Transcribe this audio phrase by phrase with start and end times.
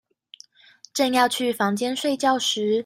[0.95, 2.79] 正要去房間睡覺時